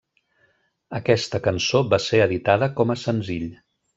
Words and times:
Aquesta 0.99 1.41
cançó 1.49 1.83
va 1.93 2.01
ser 2.07 2.21
editada 2.27 2.73
com 2.81 2.95
a 2.95 2.99
senzill. 3.05 3.49